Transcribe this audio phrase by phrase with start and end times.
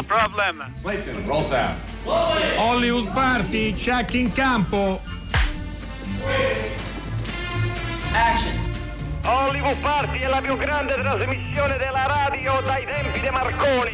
[0.00, 0.64] No problem.
[0.80, 1.78] Clayton, roll sound.
[2.56, 4.98] Hollywood Party, check in campo.
[8.14, 8.58] Action.
[9.22, 13.90] Hollywood Party è la più grande trasmissione della radio dai tempi di Marconi.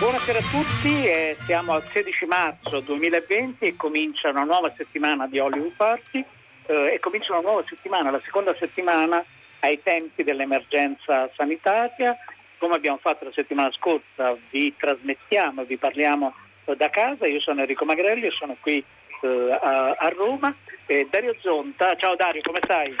[0.00, 5.38] Buonasera a tutti, eh, siamo al 16 marzo 2020 e comincia una nuova settimana di
[5.38, 6.24] Hollywood Party
[6.66, 9.24] eh, e comincia una nuova settimana, la seconda settimana
[9.60, 12.18] ai tempi dell'emergenza sanitaria.
[12.62, 16.32] Come abbiamo fatto la settimana scorsa, vi trasmettiamo, vi parliamo
[16.66, 17.26] eh, da casa.
[17.26, 18.76] Io sono Enrico Magrelli sono qui
[19.22, 20.54] eh, a, a, Roma.
[20.86, 22.94] E Dario Zonta, ciao Dario, come stai?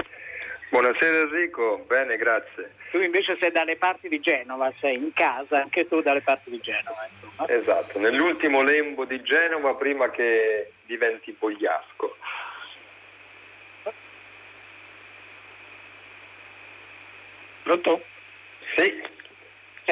[0.68, 2.72] Buonasera Enrico, bene, grazie.
[2.90, 6.58] Tu invece sei dalle parti di Genova, sei in casa, anche tu dalle parti di
[6.58, 7.08] Genova.
[7.08, 7.48] Insomma.
[7.48, 12.16] Esatto, nell'ultimo lembo di Genova prima che diventi Bogliasco.
[17.62, 18.02] Pronto?
[18.76, 19.20] Sì.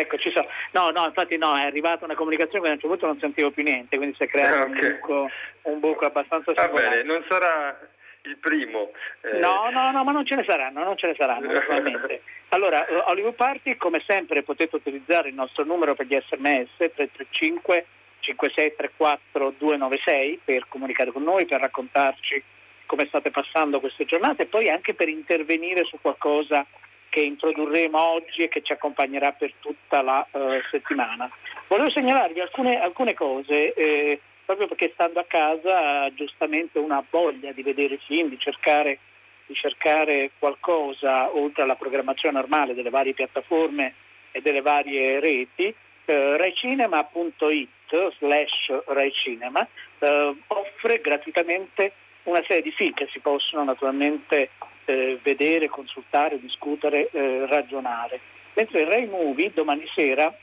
[0.01, 0.49] Ecco, ci sono.
[0.73, 3.51] No, no, infatti no, è arrivata una comunicazione che a un certo punto non sentivo
[3.51, 4.67] più niente, quindi si è creato okay.
[4.67, 5.31] un, buco,
[5.63, 7.79] un, buco, abbastanza Va bene, non sarà
[8.23, 8.93] il primo.
[9.21, 9.39] Eh...
[9.39, 12.23] No, no, no, ma non ce ne saranno, non ce ne saranno, naturalmente.
[12.49, 17.87] allora, eh, Hollywood Party, come sempre potete utilizzare il nostro numero per gli sms 335
[18.21, 22.43] 5634 296 per comunicare con noi, per raccontarci
[22.87, 26.67] come state passando queste giornate e poi anche per intervenire su qualcosa
[27.11, 31.31] che introdurremo oggi e che ci accompagnerà per tutta la uh, settimana.
[31.67, 37.63] Volevo segnalarvi alcune, alcune cose, eh, proprio perché stando a casa giustamente una voglia di
[37.63, 38.99] vedere film, di cercare,
[39.47, 43.95] di cercare qualcosa oltre alla programmazione normale delle varie piattaforme
[44.31, 45.75] e delle varie reti.
[46.07, 47.69] Uh, RaiCinema.it
[48.19, 49.69] slash RaiCinema
[50.49, 51.93] offre gratuitamente
[52.25, 54.51] una serie di film che si possono naturalmente
[54.85, 58.21] eh, vedere, consultare, discutere, eh, ragionare.
[58.55, 60.35] Mentre il Rai Movie domani sera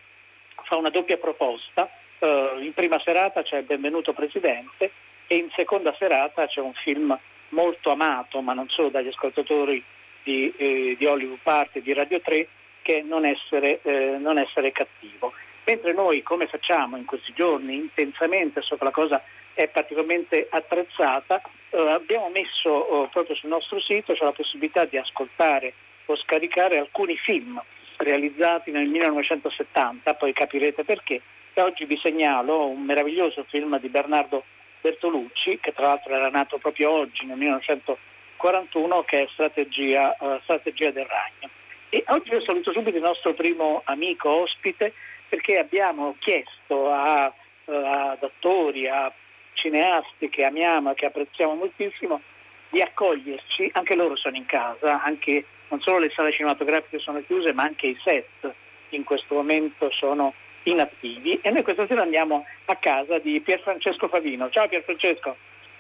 [0.64, 4.92] fa una doppia proposta, eh, in prima serata c'è Benvenuto Presidente
[5.28, 7.18] e in seconda serata c'è un film
[7.50, 9.84] molto amato, ma non solo dagli ascoltatori
[10.24, 12.48] di, eh, di Hollywood Party e di Radio 3,
[12.82, 15.34] che è non essere, eh, non essere cattivo.
[15.66, 19.22] Mentre noi, come facciamo in questi giorni, intensamente, so che la cosa
[19.58, 21.42] è particolarmente attrezzata,
[21.72, 25.74] eh, abbiamo messo eh, proprio sul nostro sito c'è la possibilità di ascoltare
[26.06, 27.60] o scaricare alcuni film
[27.98, 31.22] realizzati nel 1970, poi capirete perché.
[31.54, 34.44] E oggi vi segnalo un meraviglioso film di Bernardo
[34.82, 40.92] Bertolucci, che tra l'altro era nato proprio oggi, nel 1941, che è Strategia, uh, Strategia
[40.92, 41.52] del Ragno.
[41.90, 44.94] E oggi io saluto subito il nostro primo amico ospite
[45.28, 47.34] perché abbiamo chiesto a,
[47.66, 49.12] uh, ad attori, a
[49.58, 52.22] cineasti che amiamo e che apprezziamo moltissimo
[52.70, 57.54] di accoglierci, anche loro sono in casa, anche non solo le sale cinematografiche sono chiuse,
[57.54, 58.54] ma anche i set
[58.90, 64.50] in questo momento sono inattivi e noi questa sera andiamo a casa di Pierfrancesco Favino.
[64.50, 65.36] Ciao Pierfrancesco.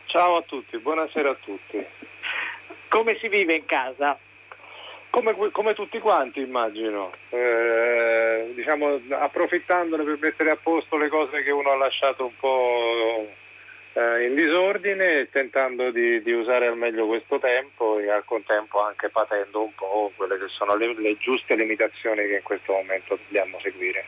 [0.06, 1.86] Ciao a tutti, buonasera a tutti.
[2.88, 4.18] Come si vive in casa?
[5.10, 11.52] Come, come tutti quanti immagino, eh, diciamo approfittandone per mettere a posto le cose che
[11.52, 13.28] uno ha lasciato un po'
[13.98, 19.10] eh, in disordine tentando di, di, usare al meglio questo tempo e al contempo anche
[19.10, 23.60] patendo un po' quelle che sono le, le giuste limitazioni che in questo momento dobbiamo
[23.60, 24.06] seguire.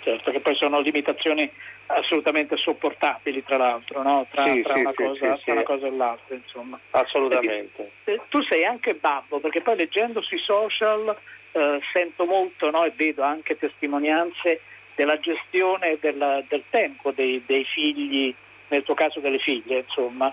[0.00, 1.48] Certo, che poi sono limitazioni
[1.86, 4.26] assolutamente sopportabili tra l'altro, no?
[4.30, 6.34] tra, sì, tra, sì, una sì, cosa, tra, una cosa, e l'altra.
[6.34, 6.80] Insomma.
[6.90, 7.90] Assolutamente.
[8.04, 11.14] E, tu sei anche babbo, perché poi leggendo sui social
[11.52, 12.84] eh, sento molto no?
[12.84, 14.62] e vedo anche testimonianze
[14.94, 18.34] della gestione del, del tempo dei, dei figli
[18.72, 20.32] nel tuo caso delle figlie, insomma.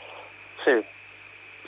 [0.63, 0.81] Sì,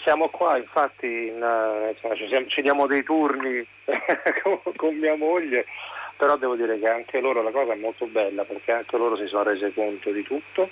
[0.01, 3.65] siamo qua, infatti in, eh, insomma, ci, siamo, ci, diamo dei turni
[4.75, 5.65] con mia moglie,
[6.15, 9.27] però devo dire che anche loro la cosa è molto bella perché anche loro si
[9.27, 10.69] sono rese conto di tutto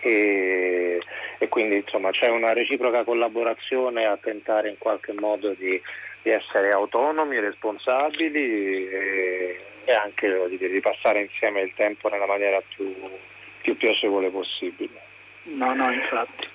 [0.00, 1.00] e,
[1.38, 5.80] e quindi insomma c'è una reciproca collaborazione a tentare in qualche modo di,
[6.22, 12.60] di essere autonomi, responsabili e, e anche dire, di passare insieme il tempo nella maniera
[12.68, 12.94] più,
[13.62, 15.12] più piacevole possibile.
[15.44, 16.48] No, no, infatti.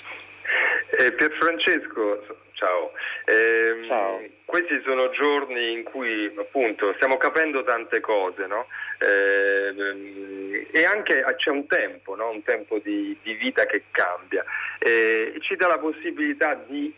[0.98, 2.92] Eh, Pierfrancesco, ciao.
[3.26, 4.22] Eh, ciao.
[4.46, 8.66] Questi sono giorni in cui appunto stiamo capendo tante cose, no?
[9.00, 12.32] eh, e anche c'è un tempo, no?
[12.32, 14.44] un tempo di, di, vita che cambia
[14.80, 16.92] e ci dà la possibilità di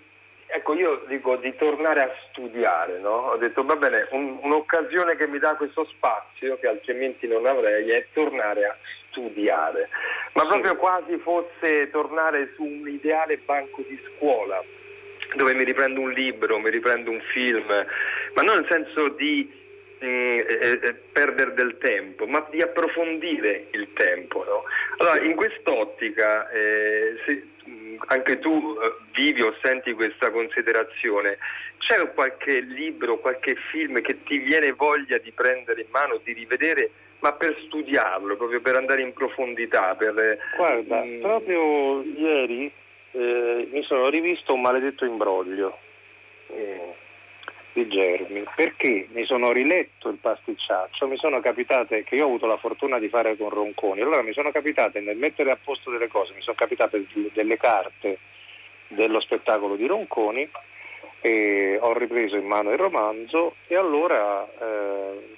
[0.54, 3.32] Ecco, io dico di tornare a studiare, no?
[3.32, 7.90] Ho detto, va bene, un, un'occasione che mi dà questo spazio, che altrimenti non avrei,
[7.90, 9.01] è tornare a studiare.
[10.34, 14.64] Ma proprio quasi fosse tornare su un ideale banco di scuola,
[15.36, 19.50] dove mi riprendo un libro, mi riprendo un film, ma non nel senso di
[20.00, 24.44] mh, eh, perdere del tempo, ma di approfondire il tempo.
[24.44, 24.64] No?
[24.98, 27.46] Allora, in quest'ottica, eh, se
[28.08, 31.38] anche tu eh, vivi o senti questa considerazione,
[31.78, 36.90] c'è qualche libro, qualche film che ti viene voglia di prendere in mano, di rivedere,
[37.22, 39.96] ma per studiarlo, proprio per andare in profondità?
[39.96, 41.20] Per, eh, Guarda, mh...
[41.22, 42.72] proprio ieri
[43.12, 45.78] eh, mi sono rivisto un maledetto imbroglio.
[46.48, 47.10] Eh
[47.74, 52.46] di Germi perché mi sono riletto il pasticciaccio, mi sono capitate che io ho avuto
[52.46, 56.10] la fortuna di fare con Ronconi, allora mi sono capitate nel mettere a posto delle
[56.10, 58.20] cose, mi sono capitate delle carte
[58.90, 60.50] dello spettacolo di Ronconi,
[61.22, 65.38] e ho ripreso in mano il romanzo e allora eh,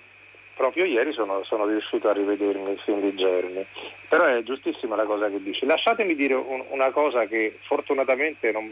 [0.56, 3.66] proprio ieri sono, sono, riuscito a rivedermi il film di Germi.
[4.10, 5.66] Però è giustissima la cosa che dici.
[5.66, 8.72] Lasciatemi dire un, una cosa che fortunatamente non,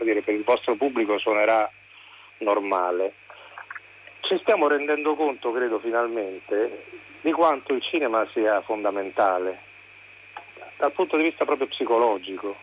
[0.00, 1.70] dire, per il vostro pubblico suonerà
[2.38, 3.14] normale.
[4.20, 6.84] Ci stiamo rendendo conto, credo finalmente,
[7.20, 9.70] di quanto il cinema sia fondamentale
[10.82, 12.56] dal punto di vista proprio psicologico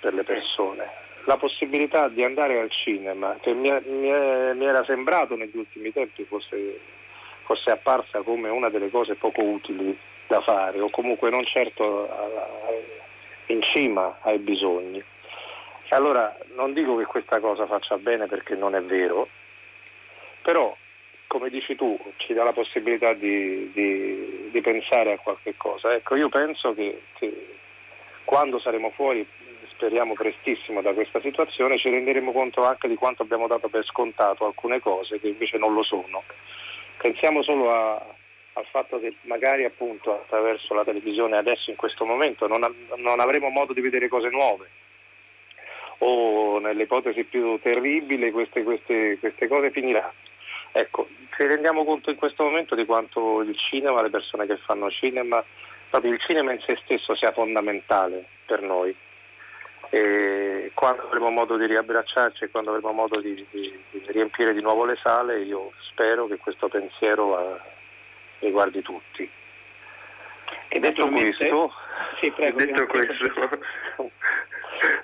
[0.00, 0.90] per le persone.
[1.24, 4.10] La possibilità di andare al cinema, che mi, mi,
[4.54, 6.80] mi era sembrato negli ultimi tempi fosse,
[7.50, 9.96] fosse, apparsa come una delle cose poco utili
[10.28, 12.08] da fare, o comunque non certo
[13.46, 15.02] in cima ai bisogni.
[15.88, 19.28] Allora non dico che questa cosa faccia bene perché non è vero,
[20.42, 20.76] però
[21.26, 25.92] come dici tu ci dà la possibilità di, di, di pensare a qualche cosa.
[25.92, 27.56] Ecco, io penso che, che
[28.24, 29.26] quando saremo fuori,
[29.70, 34.46] speriamo prestissimo da questa situazione, ci renderemo conto anche di quanto abbiamo dato per scontato
[34.46, 36.22] alcune cose che invece non lo sono.
[37.00, 42.46] Pensiamo solo a, al fatto che magari appunto attraverso la televisione adesso in questo momento
[42.46, 42.60] non,
[42.96, 44.68] non avremo modo di vedere cose nuove
[45.98, 50.12] o nelle ipotesi più terribili queste, queste, queste cose finiranno.
[50.72, 54.90] Ecco, ci rendiamo conto in questo momento di quanto il cinema, le persone che fanno
[54.90, 55.42] cinema,
[55.88, 58.94] proprio il cinema in se stesso sia fondamentale per noi.
[59.90, 64.62] E quando avremo modo di riabbracciarci e quando avremo modo di, di, di riempire di
[64.62, 67.58] nuovo le sale, io spero che questo pensiero
[68.38, 69.28] riguardi tutti.
[70.68, 71.72] E detto questo,
[72.20, 74.10] sì, prego, detto questo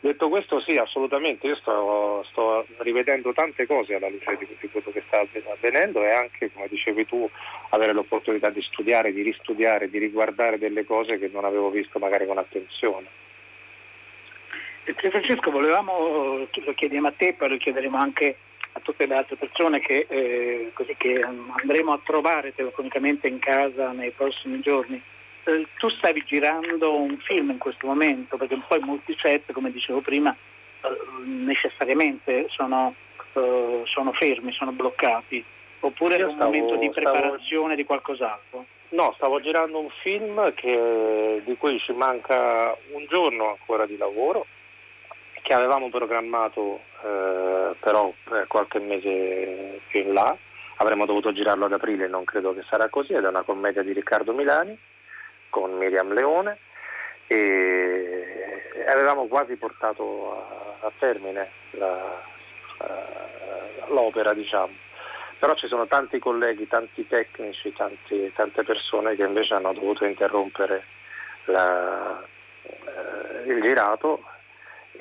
[0.01, 4.91] Detto questo sì, assolutamente, io sto, sto, rivedendo tante cose alla luce di, di quello
[4.91, 7.29] che sta avvenendo e anche, come dicevi tu,
[7.71, 12.27] avere l'opportunità di studiare, di ristudiare, di riguardare delle cose che non avevo visto magari
[12.27, 13.26] con attenzione.
[14.95, 18.37] Francesco, volevamo, lo chiediamo a te, poi lo chiederemo anche
[18.73, 23.93] a tutte le altre persone che, eh, così che andremo a trovare telefonicamente in casa
[23.93, 25.03] nei prossimi giorni
[25.47, 30.01] eh, tu stavi girando un film in questo momento, perché poi molti set, come dicevo
[30.01, 30.35] prima,
[30.83, 32.95] eh, necessariamente sono,
[33.35, 35.45] eh, sono, fermi, sono bloccati,
[35.81, 37.75] oppure è un stavo, momento di preparazione stavo...
[37.75, 38.65] di qualcos'altro?
[38.89, 44.47] No, stavo girando un film che, di cui ci manca un giorno ancora di lavoro,
[45.47, 50.37] che avevamo programmato eh, però per qualche mese più in là.
[50.79, 53.93] Avremmo dovuto girarlo ad aprile, non credo che sarà così, ed è una commedia di
[53.93, 54.77] Riccardo Milani
[55.49, 56.59] con Miriam Leone
[57.29, 60.33] e avevamo quasi portato
[60.81, 62.21] a, a termine la,
[62.79, 64.73] uh, l'opera, diciamo.
[65.39, 70.83] Però ci sono tanti colleghi, tanti tecnici, tanti, tante persone che invece hanno dovuto interrompere
[71.45, 72.21] la,
[72.63, 74.25] uh, il girato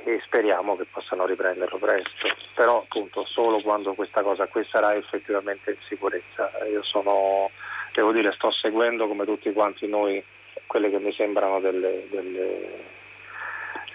[0.04, 5.72] e speriamo che possano riprenderlo presto, però appunto solo quando questa cosa qui sarà effettivamente
[5.72, 6.52] in sicurezza.
[6.70, 7.50] Io sono,
[7.94, 10.24] devo dire, sto seguendo come tutti quanti noi
[10.68, 12.84] quelle che mi sembrano delle, delle,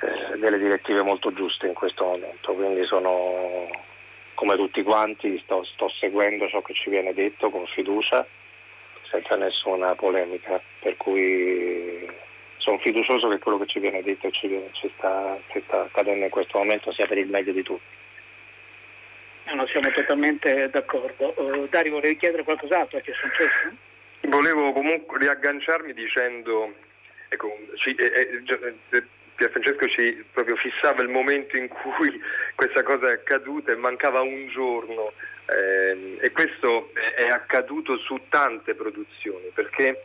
[0.00, 3.69] eh, delle direttive molto giuste in questo momento, quindi sono
[4.35, 8.26] come tutti quanti sto, sto, seguendo ciò che ci viene detto con fiducia,
[9.11, 12.09] senza nessuna polemica, per cui
[12.61, 15.83] sono fiducioso che quello che ci viene detto e ci, viene, ci, sta, ci sta
[15.83, 17.99] accadendo in questo momento sia per il meglio di tutti.
[19.52, 21.35] No, siamo totalmente d'accordo.
[21.37, 23.75] Uh, Dario, volevi chiedere qualcos'altro a Francesco?
[24.23, 26.73] Volevo comunque riagganciarmi dicendo,
[27.29, 28.43] ecco, ci, eh,
[28.90, 32.21] eh, Pier Francesco ci proprio fissava il momento in cui
[32.55, 35.12] questa cosa è accaduta e mancava un giorno
[35.47, 40.05] eh, e questo è accaduto su tante produzioni perché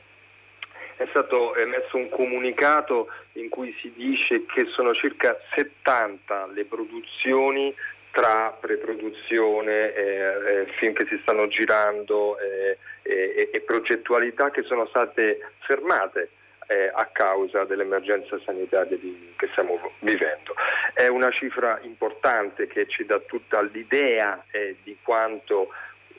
[0.97, 7.73] è stato emesso un comunicato in cui si dice che sono circa 70 le produzioni
[8.11, 15.39] tra preproduzione, eh, eh, film che si stanno girando eh, e progettualità che sono state
[15.59, 16.29] fermate
[16.67, 20.55] eh, a causa dell'emergenza sanitaria di, che stiamo vivendo.
[20.93, 25.69] È una cifra importante che ci dà tutta l'idea eh, di quanto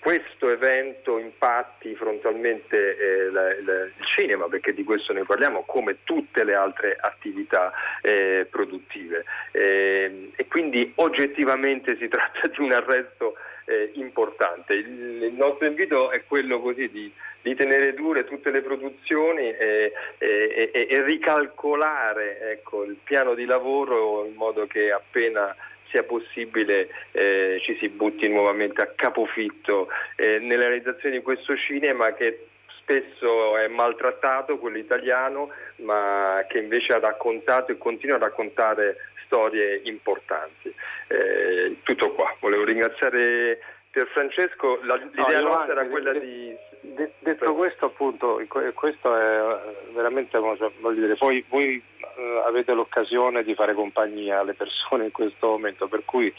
[0.06, 6.04] questo evento impatti frontalmente eh, la, la, il cinema, perché di questo ne parliamo, come
[6.04, 7.72] tutte le altre attività
[8.02, 9.24] eh, produttive.
[9.50, 13.34] Eh, e quindi oggettivamente si tratta di un arresto
[13.64, 14.74] eh, importante.
[14.74, 19.92] Il, il, nostro invito è quello così di, di tenere dure tutte le produzioni e,
[20.18, 25.52] e, e, e ricalcolare ecco, il piano di lavoro in modo che appena
[25.90, 32.12] sia possibile eh, ci si butti nuovamente a capofitto eh, nella realizzazione di questo cinema
[32.14, 32.46] che
[32.80, 39.80] spesso è maltrattato, quello italiano, ma che invece ha raccontato e continua a raccontare storie
[39.84, 40.72] importanti.
[41.08, 43.58] Eh, tutto qua, volevo ringraziare
[43.90, 46.54] Pier Francesco, l'idea no, nostra era quella di...
[46.94, 48.40] De, detto questo appunto,
[48.74, 55.04] questo è veramente, voglio dire, poi voi eh, avete l'occasione di fare compagnia alle persone
[55.04, 56.32] in questo momento, per cui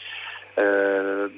[0.54, 1.30] eh,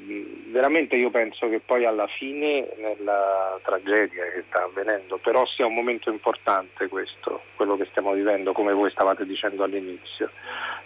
[0.46, 5.74] veramente io penso che poi alla fine nella tragedia che sta avvenendo, però sia un
[5.74, 10.30] momento importante questo, quello che stiamo vivendo, come voi stavate dicendo all'inizio,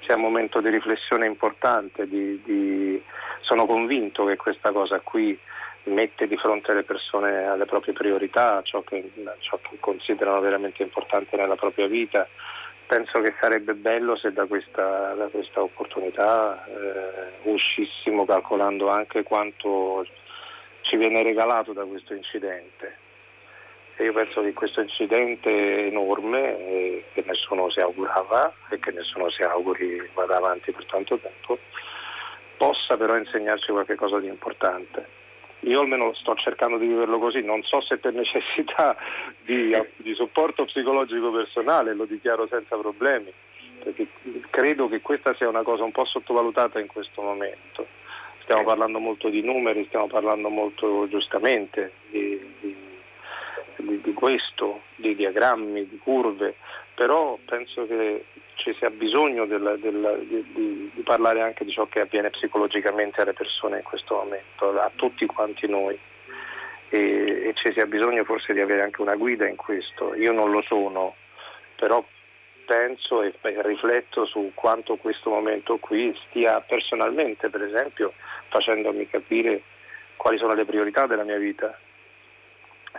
[0.01, 3.03] sia un momento di riflessione importante, di, di...
[3.43, 5.39] sono convinto che questa cosa qui
[5.85, 9.11] mette di fronte le persone alle proprie priorità, ciò che,
[9.41, 12.27] ciò che considerano veramente importante nella propria vita
[12.87, 20.07] penso che sarebbe bello se da questa, da questa opportunità eh, uscissimo calcolando anche quanto
[20.83, 22.99] ci viene regalato da questo incidente.
[23.97, 29.31] E io penso che questo incidente enorme, eh, che nessuno si augurava e che nessuno
[29.31, 31.59] si auguri vada avanti per tanto tempo,
[32.57, 35.23] possa però insegnarci qualcosa di importante
[35.65, 38.97] io almeno sto cercando di viverlo così, non so se per necessità
[39.45, 43.33] di, di supporto psicologico personale, lo dichiaro senza problemi,
[43.83, 44.07] perché
[44.51, 47.87] credo che questa sia una cosa un po' sottovalutata in questo momento.
[48.43, 55.89] Stiamo parlando molto di numeri, stiamo parlando molto giustamente di, di, di, questo, di diagrammi,
[55.89, 56.57] di curve,
[56.95, 58.25] però penso che
[58.65, 63.35] ci sia bisogno del, del, di, di, parlare anche di ciò che avviene psicologicamente alle
[63.35, 65.99] persone in questo momento, a tutti quanti noi.
[66.89, 70.15] E, e ci sia bisogno forse di avere anche una guida in questo.
[70.15, 71.15] Io non lo sono,
[71.77, 72.03] però
[72.65, 78.15] penso e rifletto su quanto questo momento qui stia personalmente, per esempio,
[78.49, 79.61] facendomi capire
[80.17, 81.79] quali sono le priorità della mia vita.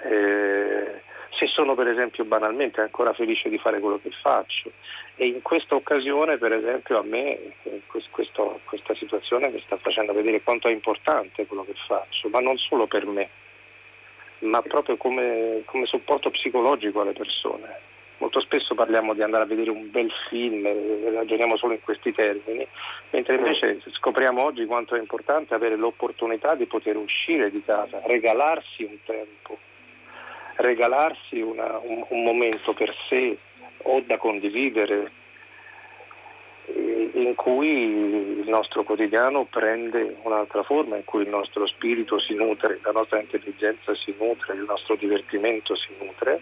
[0.03, 1.01] Eh,
[1.37, 4.71] se sono per esempio banalmente ancora felice di fare quello che faccio
[5.15, 7.53] e in questa occasione per esempio a me
[8.11, 12.57] questo, questa situazione mi sta facendo vedere quanto è importante quello che faccio, ma non
[12.57, 13.29] solo per me,
[14.39, 17.93] ma proprio come, come supporto psicologico alle persone.
[18.17, 20.65] Molto spesso parliamo di andare a vedere un bel film,
[21.13, 22.65] ragioniamo solo in questi termini,
[23.09, 28.83] mentre invece scopriamo oggi quanto è importante avere l'opportunità di poter uscire di casa, regalarsi
[28.83, 29.57] un tempo
[30.55, 33.37] regalarsi una, un, un momento per sé
[33.83, 35.11] o da condividere
[36.65, 42.33] eh, in cui il nostro quotidiano prende un'altra forma, in cui il nostro spirito si
[42.33, 46.41] nutre, la nostra intelligenza si nutre, il nostro divertimento si nutre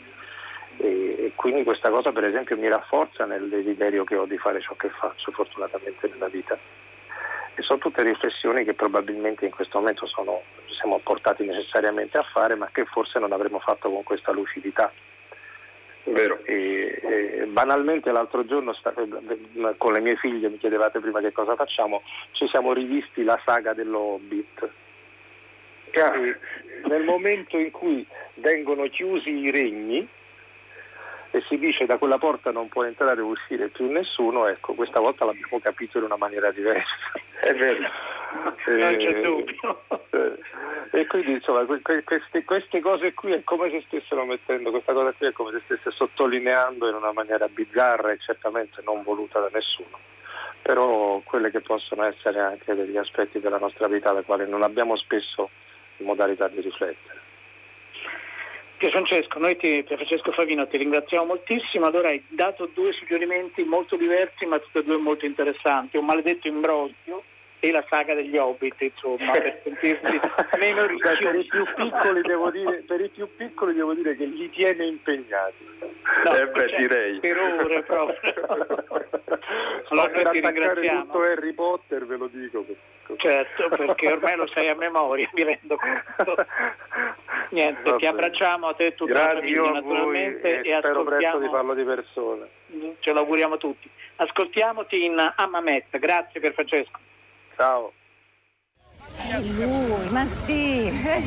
[0.77, 4.61] e, e quindi questa cosa per esempio mi rafforza nel desiderio che ho di fare
[4.61, 6.57] ciò che faccio fortunatamente nella vita.
[7.55, 10.41] E sono tutte riflessioni che probabilmente in questo momento sono,
[10.83, 14.91] siamo portati necessariamente a fare, ma che forse non avremmo fatto con questa lucidità.
[16.03, 21.55] E, e, banalmente l'altro giorno sta, con le mie figlie mi chiedevate prima che cosa
[21.55, 24.69] facciamo, ci siamo rivisti la saga dello Hobbit.
[25.91, 26.37] E
[26.89, 30.05] nel momento in cui vengono chiusi i regni,
[31.31, 34.99] e si dice da quella porta non può entrare o uscire più nessuno, ecco, questa
[34.99, 37.11] volta l'abbiamo capito in una maniera diversa.
[37.39, 37.89] È vero,
[38.33, 39.83] non c'è dubbio.
[40.91, 42.03] E quindi insomma queste,
[42.45, 45.89] queste, cose qui è come se stessero mettendo, questa cosa qui è come se stesse
[45.89, 49.97] sottolineando in una maniera bizzarra e certamente non voluta da nessuno,
[50.61, 54.95] però quelle che possono essere anche degli aspetti della nostra vita alle quali non abbiamo
[54.95, 55.49] spesso
[55.97, 57.21] modalità di riflettere.
[58.77, 64.45] Francesco, noi ti, Francesco Favino ti ringraziamo moltissimo, allora hai dato due suggerimenti molto diversi
[64.45, 67.23] ma tutti e due molto interessanti, un maledetto imbroglio
[67.63, 70.19] e la saga degli Hobbit, insomma, per sentirsi
[70.59, 71.23] meno ricchi.
[71.23, 74.85] Per i più piccoli devo dire, per i più piccoli devo dire che li tiene
[74.85, 75.65] impegnati.
[76.25, 77.19] No, eh beh, cioè, direi.
[77.19, 78.33] Per ore proprio.
[79.87, 81.05] allora per ti ringraziamo.
[81.05, 82.65] tutto Harry Potter, ve lo dico.
[83.15, 86.45] Certo, perché ormai lo sai a memoria, mi rendo conto.
[87.51, 87.97] Niente, Vabbè.
[87.97, 91.47] ti abbracciamo a te e tutta Grazie la famiglia naturalmente e, e spero presto di
[91.47, 92.45] farlo di persona.
[92.99, 93.89] Ce l'auguriamo tutti.
[94.17, 95.97] Ascoltiamoti in Amamet.
[95.97, 97.11] Grazie per Francesco.
[97.55, 97.91] Ciao.
[99.15, 101.23] È lui, ma sì, è,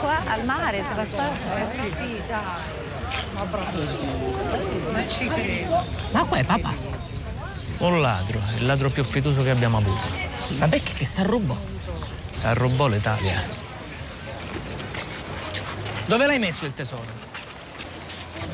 [0.00, 1.32] qua al mare, se la sta.
[1.32, 2.86] Eh, sì, dai.
[3.32, 4.92] Ma bravo.
[4.92, 5.84] Ma ci credo.
[6.10, 6.74] Ma qua è papà?
[7.78, 10.08] Un ladro, il ladro più fiducio che abbiamo avuto.
[10.58, 11.56] Vabbè, che, che si arrubò?
[12.32, 13.40] Si arrubò l'Italia.
[16.06, 17.26] Dove l'hai messo il tesoro?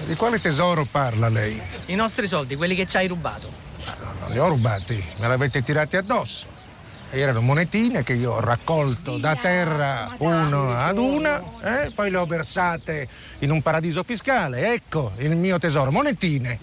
[0.04, 1.60] Di quale tesoro parla lei?
[1.86, 3.50] I nostri soldi, quelli che ci hai rubato.
[4.20, 6.53] Non li ho rubati, me l'avete tirati addosso.
[7.14, 11.92] Erano monetine che io ho raccolto da terra uno ad una, eh?
[11.94, 14.73] poi le ho versate in un paradiso fiscale.
[14.73, 16.59] Ecco il mio tesoro, monetine.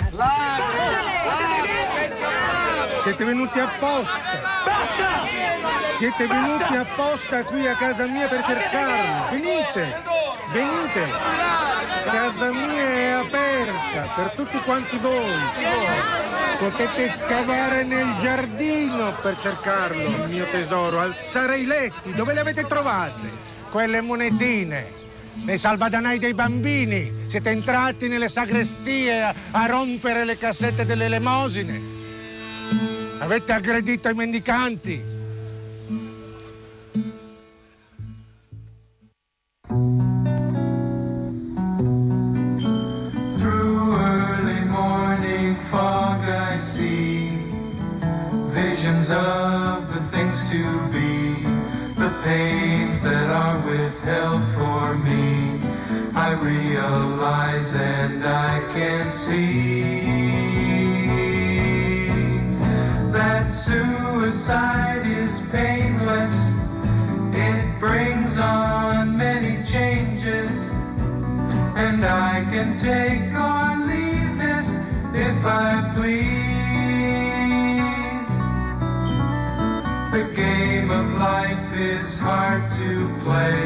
[3.01, 4.41] Siete venuti apposta.
[4.65, 5.21] Basta!
[5.97, 9.29] Siete venuti apposta qui a casa mia per cercarlo.
[9.31, 10.10] Venite,
[10.51, 11.09] venite.
[12.03, 15.31] Casa mia è aperta per tutti quanti voi.
[16.57, 22.13] Potete scavare nel giardino per cercarlo, il mio tesoro, alzare i letti.
[22.13, 23.29] Dove le avete trovate?
[23.69, 24.99] Quelle monetine.
[25.43, 27.25] Nei salvadanai dei bambini.
[27.27, 31.81] Siete entrati nelle sagrestie a, a rompere le cassette delle elemosine.
[33.19, 35.10] Avete aggredito i mendicanti.
[49.11, 51.43] Of the things to be,
[51.95, 55.59] the pains that are withheld for me.
[56.15, 60.01] I realize and I can see
[63.11, 66.33] that suicide is painless.
[67.33, 70.51] It brings on many changes.
[71.75, 74.65] And I can take or leave it
[75.15, 76.30] if I please.
[80.91, 82.91] Of life is hard to
[83.23, 83.63] play.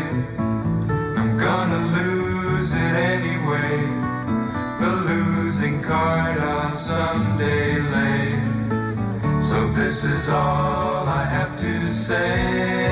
[1.17, 3.77] I'm gonna lose it anyway.
[4.79, 8.25] The losing card I'll someday lay.
[9.41, 12.85] So this is all I have to say.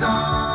[0.00, 0.49] song.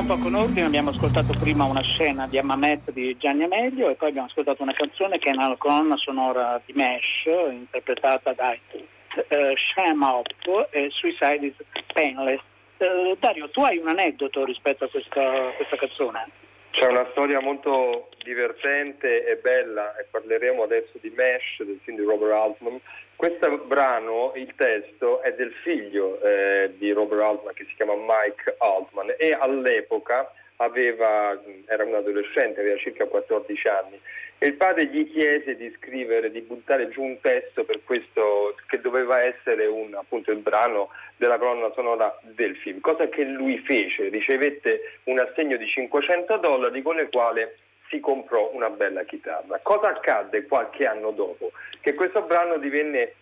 [0.00, 3.96] Un po' con ordine, abbiamo ascoltato prima una scena di Amamet di Gianni Amelio e
[3.96, 9.54] poi abbiamo ascoltato una canzone che è una colonna sonora di Mesh interpretata da eh,
[9.56, 11.54] Sham Up e Suicide is
[11.92, 12.40] Painless.
[12.78, 16.28] Eh, Dario, tu hai un aneddoto rispetto a questa, questa canzone?
[16.70, 22.04] C'è una storia molto divertente e bella e parleremo adesso di Mesh, del film di
[22.04, 22.80] Robert Altman.
[23.20, 28.54] Questo brano, il testo, è del figlio eh, di Robert Altman che si chiama Mike
[28.56, 34.00] Altman e all'epoca aveva, era un adolescente, aveva circa 14 anni.
[34.38, 38.80] E il padre gli chiese di scrivere, di buttare giù un testo per questo che
[38.80, 44.08] doveva essere un, appunto il brano della colonna sonora del film, cosa che lui fece,
[44.08, 47.56] ricevette un assegno di 500 dollari con il quale
[47.90, 49.58] si comprò una bella chitarra.
[49.62, 51.50] Cosa accadde qualche anno dopo?
[51.80, 53.14] Che questo brano divenne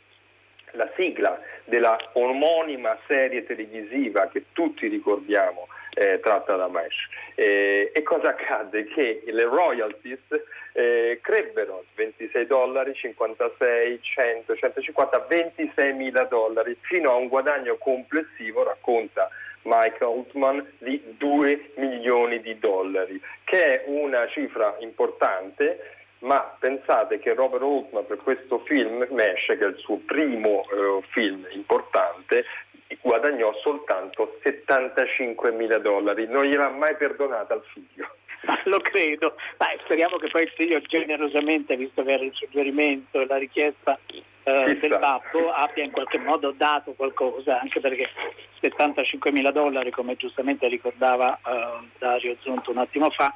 [0.72, 7.08] la sigla della omonima serie televisiva che tutti ricordiamo eh, tratta da Mesh.
[7.34, 8.84] Eh, e cosa accadde?
[8.84, 10.20] Che le royalties
[10.72, 18.62] eh, crebbero 26 dollari, 56, 100, 150, 26 mila dollari fino a un guadagno complessivo,
[18.62, 19.28] racconta
[19.62, 27.34] Mike Altman, di 2 milioni di dollari, che è una cifra importante ma pensate che
[27.34, 32.44] Robert Altman per questo film, Mesh, che è il suo primo eh, film importante,
[33.00, 38.17] guadagnò soltanto 75 mila dollari, non gliel'ha mai perdonata al figlio.
[38.64, 43.26] Lo credo, Dai, speriamo che poi il figlio generosamente, visto che era il suggerimento e
[43.26, 43.98] la richiesta
[44.44, 48.08] eh, del babbo, abbia in qualche modo dato qualcosa, anche perché
[48.60, 53.34] 75 mila dollari, come giustamente ricordava eh, Dario Zunto un attimo fa,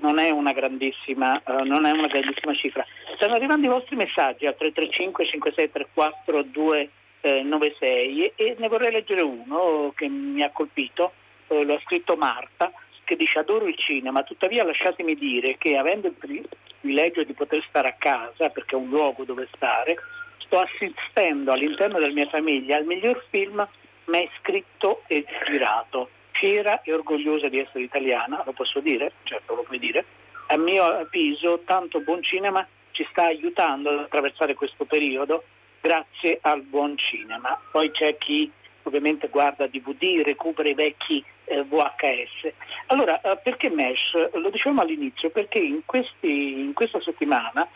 [0.00, 2.84] non è una grandissima, uh, non è una grandissima cifra.
[3.16, 10.08] Stanno arrivando i vostri messaggi al 335 5634 296 e ne vorrei leggere uno che
[10.08, 11.12] mi ha colpito,
[11.48, 12.72] uh, lo ha scritto Marta,
[13.10, 16.46] che dice adoro il cinema, tuttavia lasciatemi dire che avendo il
[16.80, 19.96] privilegio di poter stare a casa, perché è un luogo dove stare,
[20.38, 23.66] sto assistendo all'interno della mia famiglia al miglior film
[24.04, 26.08] mai scritto e girato.
[26.30, 30.04] Fiera e orgogliosa di essere italiana, lo posso dire, certo lo puoi dire,
[30.46, 35.42] a mio avviso tanto buon cinema ci sta aiutando ad attraversare questo periodo
[35.80, 37.60] grazie al buon cinema.
[37.72, 38.48] Poi c'è chi
[38.84, 42.52] ovviamente guarda DVD, recupera i vecchi eh, VHS.
[42.86, 44.30] Allora, perché Mesh?
[44.34, 47.66] Lo dicevamo all'inizio, perché in, questi, in questa settimana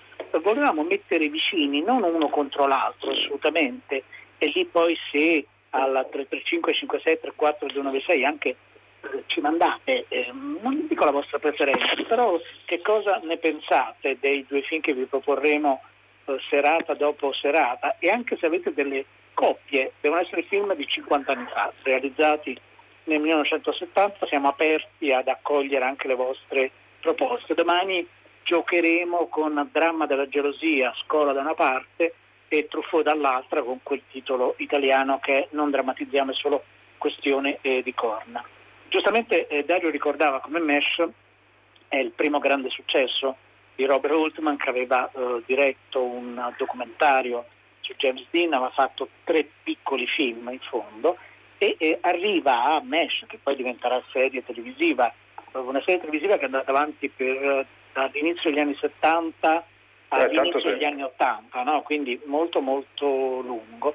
[0.42, 4.04] volevamo mettere vicini non uno contro l'altro assolutamente,
[4.38, 10.86] e lì poi se al 335 56 34 296 anche eh, ci mandate, eh, non
[10.86, 15.82] dico la vostra preferenza, però che cosa ne pensate dei due film che vi proporremo
[16.26, 21.32] eh, serata dopo serata e anche se avete delle coppie, devono essere film di 50
[21.32, 22.56] anni fa, realizzati
[23.04, 27.54] nel 1970, siamo aperti ad accogliere anche le vostre proposte.
[27.54, 28.06] Domani
[28.44, 32.14] giocheremo con Dramma della gelosia, Scuola da una parte
[32.48, 36.64] e Truffaut dall'altra con quel titolo italiano che non drammatizziamo è solo
[36.98, 38.44] questione eh, di corna.
[38.88, 41.02] Giustamente eh, Dario ricordava come Mesh
[41.88, 43.36] è il primo grande successo
[43.74, 47.46] di Robert Altman che aveva eh, diretto un documentario
[47.80, 51.16] su James Dean, aveva fatto tre piccoli film in fondo
[51.58, 55.12] e, e arriva a Mesh che poi diventerà serie televisiva,
[55.52, 59.64] una serie televisiva che è andata avanti per, dall'inizio degli anni 70
[60.08, 61.82] all'inizio degli anni Ottanta, no?
[61.82, 63.06] quindi molto molto
[63.40, 63.94] lungo.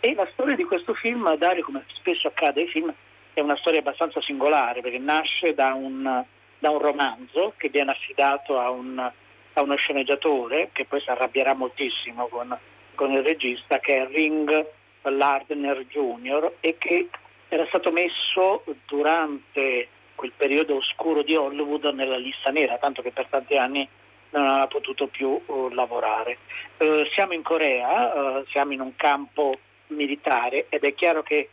[0.00, 2.92] E la storia di questo film, Dario, come spesso accade ai film,
[3.32, 6.24] è una storia abbastanza singolare perché nasce da un,
[6.58, 11.54] da un romanzo che viene affidato a, un, a, uno sceneggiatore che poi si arrabbierà
[11.54, 12.56] moltissimo con,
[12.94, 14.66] con il regista che è Ring
[15.10, 16.52] Lardner Jr.
[16.60, 17.08] e che
[17.48, 23.26] era stato messo durante quel periodo oscuro di Hollywood nella lista nera, tanto che per
[23.26, 23.88] tanti anni
[24.30, 26.38] non ha potuto più uh, lavorare.
[26.78, 31.50] Uh, siamo in Corea, uh, siamo in un campo militare ed è chiaro che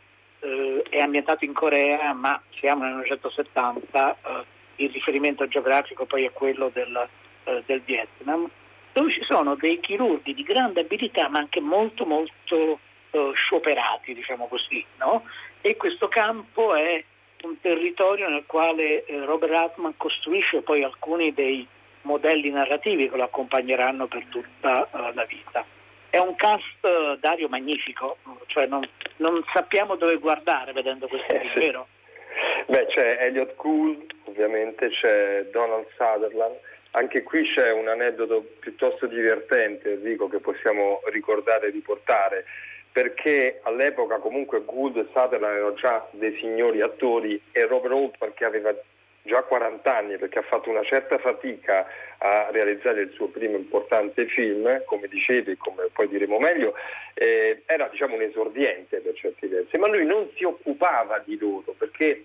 [0.90, 4.18] è ambientato in Corea, ma siamo nel 1970,
[4.76, 7.08] il riferimento geografico poi è quello del,
[7.64, 8.50] del, Vietnam,
[8.92, 12.78] dove ci sono dei chirurghi di grande abilità ma anche molto molto
[13.34, 15.24] scioperati, diciamo così, no?
[15.60, 17.02] e questo campo è
[17.42, 21.66] un territorio nel quale Robert Altman costruisce poi alcuni dei
[22.04, 25.64] modelli narrativi che lo accompagneranno per tutta uh, la vita.
[26.10, 31.40] È un cast, uh, Dario, magnifico, cioè non, non, sappiamo dove guardare vedendo questo eh,
[31.40, 31.58] film, sì.
[31.60, 31.88] vero?
[32.66, 36.56] Beh, c'è Elliot Gould, ovviamente c'è Donald Sutherland,
[36.92, 42.44] anche qui c'è un aneddoto piuttosto divertente, Enrico, che possiamo ricordare e riportare,
[42.94, 48.44] perché all'epoca comunque Gould e Sutherland erano già dei signori attori e Robert Altman che
[48.44, 48.72] aveva
[49.22, 54.26] già 40 anni perché ha fatto una certa fatica a realizzare il suo primo importante
[54.26, 56.74] film, come dicevi, come poi diremo meglio,
[57.14, 61.74] eh, era diciamo un esordiente per certi versi, ma lui non si occupava di loro
[61.76, 62.22] perché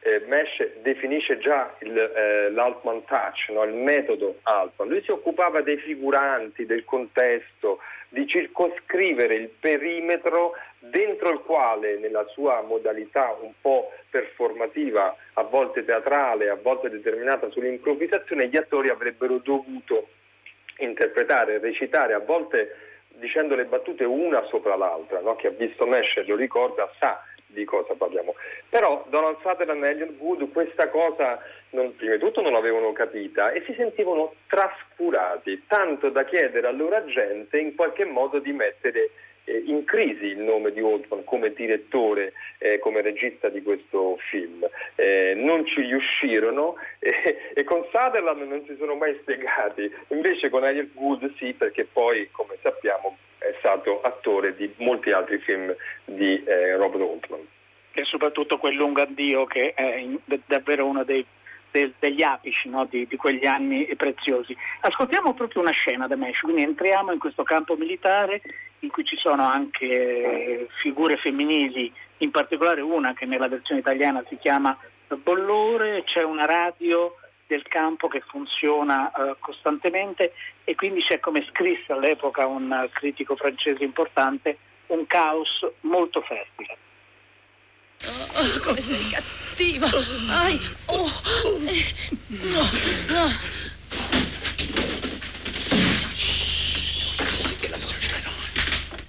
[0.00, 3.62] eh, Mesh definisce già il, eh, l'Altman Touch, no?
[3.64, 4.88] il metodo Altman.
[4.88, 7.78] Lui si occupava dei figuranti, del contesto,
[8.12, 15.82] di circoscrivere il perimetro dentro il quale nella sua modalità un po' performativa, a volte
[15.84, 20.08] teatrale, a volte determinata sull'improvvisazione, gli attori avrebbero dovuto
[20.78, 22.76] interpretare, recitare, a volte
[23.14, 25.34] dicendo le battute una sopra l'altra, no?
[25.36, 27.22] chi ha visto Mesh lo ricorda, sa
[27.52, 28.34] di cosa parliamo.
[28.68, 33.52] Però Donald Sutherland e Elliot Wood questa cosa non, prima di tutto non l'avevano capita
[33.52, 39.10] e si sentivano trascurati, tanto da chiedere alla loro gente in qualche modo di mettere
[39.44, 44.66] in crisi il nome di Oldman come direttore, eh, come regista di questo film.
[44.94, 50.64] Eh, non ci riuscirono e, e con Sutherland non si sono mai spiegati, invece con
[50.64, 55.74] Elliot Good sì, perché poi, come sappiamo, è stato attore di molti altri film
[56.04, 57.46] di eh, Robert Oldman.
[57.94, 60.02] E soprattutto quel lungo addio che è
[60.46, 61.24] davvero uno dei
[61.72, 64.56] del- degli apici no, di, di quegli anni preziosi.
[64.80, 68.40] Ascoltiamo proprio una scena da Mesh, quindi entriamo in questo campo militare
[68.80, 74.36] in cui ci sono anche figure femminili, in particolare una che nella versione italiana si
[74.36, 74.76] chiama
[75.22, 80.32] Bollore, c'è una radio del campo che funziona eh, costantemente
[80.64, 84.56] e quindi c'è come scrisse all'epoca un eh, critico francese importante
[84.86, 86.78] un caos molto fertile.
[88.04, 89.90] Oh, come sei cattiva!
[90.28, 90.60] Ai!
[90.86, 91.10] Oh!
[91.66, 91.94] eh,
[92.28, 92.70] No!
[93.08, 93.32] No!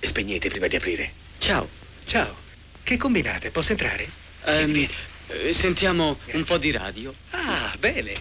[0.02, 1.12] Spegnete prima di aprire.
[1.40, 1.68] Ciao.
[2.06, 2.36] Ciao.
[2.84, 3.50] Che combinate?
[3.50, 4.10] Posso entrare?
[4.46, 7.14] Eh, sentiamo un po' di radio.
[7.32, 8.12] Ah, bene.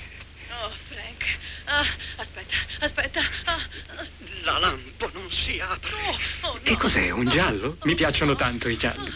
[0.63, 1.25] Oh, Frank!
[1.65, 3.21] Ah, aspetta, aspetta!
[3.45, 3.55] Ah,
[3.97, 4.07] ah.
[4.45, 5.91] La lampo non si apre.
[5.93, 6.61] Oh, oh, no.
[6.63, 7.11] Che cos'è?
[7.11, 7.77] Un giallo?
[7.83, 9.13] Mi piacciono tanto i gialli.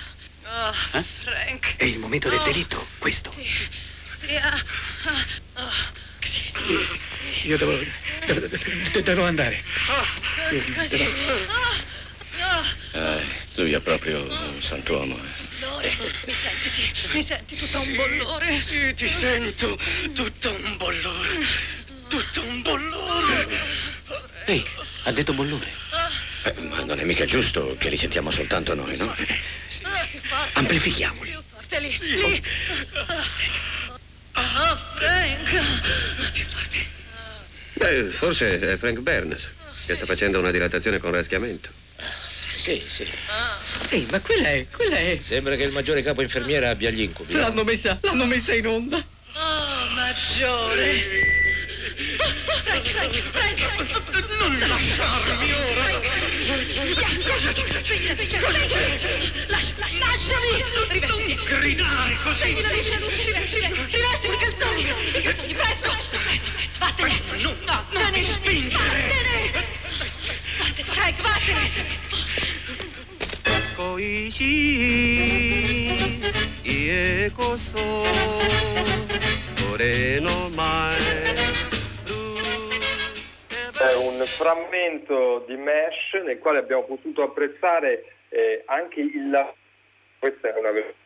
[0.49, 1.03] Ah, Eh?
[1.23, 1.75] Frank!
[1.77, 2.45] È il momento del Oh.
[2.45, 3.33] delitto, questo.
[3.33, 3.47] Sì,
[4.17, 4.55] sì, ah,
[5.05, 5.73] ah, ah,
[6.21, 6.89] sì, sì,
[7.41, 7.49] sì.
[7.49, 7.77] Io devo.
[8.27, 9.61] devo, devo- devo andare.
[10.49, 11.03] Così, così.
[12.39, 12.65] Ah.
[12.93, 13.25] Eh,
[13.57, 15.17] lui è proprio un santuomo.
[15.17, 15.45] eh.
[15.59, 18.61] Bollore, mi senti, sì, mi senti tutto un bollore?
[18.61, 19.77] Sì, ti sento.
[20.15, 21.45] Tutto un bollore.
[22.09, 23.49] Tutto un bollore.
[24.47, 24.65] Ehi,
[25.03, 25.73] ha detto bollore.
[26.47, 29.11] Eh, ma non è mica giusto che li sentiamo soltanto noi, no?
[29.11, 29.39] Ah, forte.
[30.53, 31.31] Amplifichiamoli.
[31.31, 32.43] Più forte, lì, lì.
[34.33, 36.31] Ah, Frank.
[36.31, 36.87] Più forte.
[37.73, 39.45] Beh, forse è Frank Burns
[39.85, 41.69] che sta facendo una dilatazione con raschiamento.
[42.57, 43.07] Sì, sì.
[43.91, 45.19] Ehi, ma quella è, quella è.
[45.23, 47.33] Sembra che il maggiore capo infermiera abbia gli incubi.
[47.33, 47.39] eh?
[47.39, 48.97] L'hanno messa, l'hanno messa in onda.
[49.35, 51.46] Oh, maggiore.
[54.39, 56.01] Non lasciarmi ora.
[57.25, 57.71] Cosa c'è?
[58.39, 58.99] Cosa c'è?
[59.47, 60.65] Lascia, lasciami.
[60.89, 61.35] Rivettimi.
[61.35, 62.53] Non gridare così.
[62.53, 63.23] Prendi la luce, luce,
[63.91, 64.83] rivettimi i calzoni.
[65.13, 66.51] Eh, I presto, presto, presto.
[66.79, 67.21] Vattene.
[67.41, 69.13] No, non mi spingere.
[70.59, 70.85] Vattene.
[70.85, 71.71] Frank, vattene.
[73.75, 74.55] Koi shi,
[76.63, 77.33] ie
[79.77, 81.46] ore no mae.
[83.87, 89.55] の前 È un frammento di Mesh nel quale abbiamo potuto apprezzare eh, anche il lavoro,
[90.19, 90.97] questa è una versione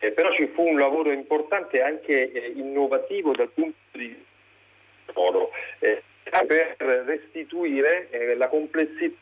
[0.00, 5.52] eh, però ci fu un lavoro importante e anche eh, innovativo dal punto di vista
[5.78, 6.02] eh,
[6.46, 6.76] per
[7.06, 9.16] restituire eh, la complessità del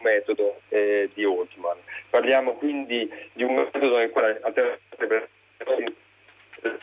[0.00, 1.78] metodo eh, di Oldman.
[2.10, 5.28] Parliamo quindi di un metodo nel quale attraverso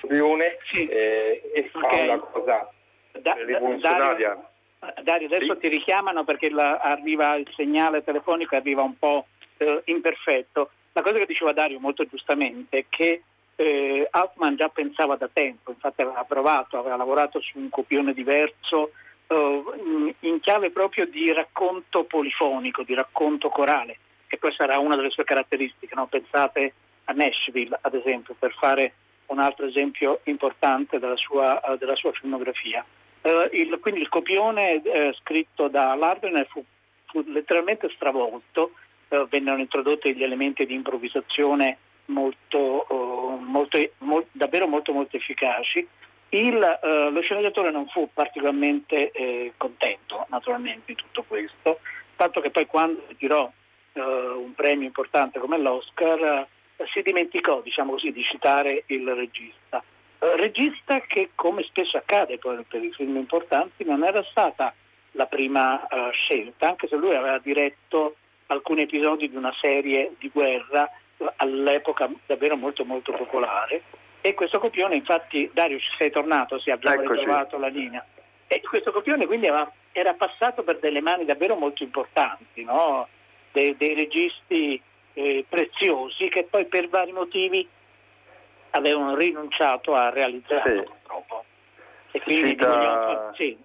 [0.08, 0.21] le
[0.89, 2.69] eh, e fa una cosa
[3.21, 4.38] Da- da- rivoluzionaria.
[4.80, 9.82] Dario, Dario, adesso ti richiamano perché la- arriva il segnale telefonico, arriva un po' eh,
[9.86, 10.69] imperfetto.
[10.91, 13.21] La cosa che diceva Dario molto giustamente è che
[13.58, 18.91] eh, Altman già pensava da tempo, infatti aveva provato, aveva lavorato su un copione diverso
[19.28, 23.97] eh, in- in chiave proprio di racconto polifonico, di racconto corale,
[24.28, 25.95] che poi sarà una delle sue caratteristiche.
[25.95, 26.06] no?
[26.08, 26.73] Pensate
[27.06, 28.93] a Nashville, ad esempio, per fare
[29.28, 32.86] un altro esempio importante della sua, eh, della sua filmografia.
[33.25, 36.63] Eh, il- quindi il copione eh, scritto da Lardner fu,
[37.07, 38.73] fu letteralmente stravolto,
[39.09, 42.85] eh, vennero introdotti degli elementi di improvvisazione molto,
[43.41, 45.88] molto- mol- davvero molto, molto efficaci.
[46.29, 51.79] Il, eh, lo sceneggiatore non fu particolarmente eh, contento naturalmente di tutto questo,
[52.15, 53.51] tanto che poi quando girò
[53.93, 56.45] eh, un premio importante come l'Oscar
[56.93, 59.83] si dimenticò diciamo così, di citare il regista.
[60.19, 64.73] Eh, regista che come spesso accade poi per i film importanti non era stata
[65.12, 68.15] la prima eh, scelta, anche se lui aveva diretto
[68.47, 73.84] alcuni episodi di una serie di guerra eh, all'epoca davvero molto molto popolare
[74.21, 77.19] e questo copione infatti Dario ci sei tornato, sì, abbiamo Eccoci.
[77.19, 78.06] ritrovato la linea
[78.47, 83.08] e questo copione quindi aveva- era passato per delle mani davvero molto importanti, no?
[83.51, 84.82] dei, dei registi
[85.13, 87.67] eh, preziosi che poi per vari motivi
[88.75, 90.83] avevano rinunciato a realizzarlo Sì.
[90.83, 91.43] purtroppo.
[92.11, 93.57] E Si cita- sì,